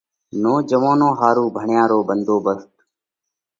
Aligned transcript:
نوجوئونون 0.41 1.13
ۿارُو 1.21 1.45
ڀڻيا 1.55 1.83
رو 1.91 1.99
ٻڌوئي 2.07 2.07
ڀنڌوڀست: 2.07 2.73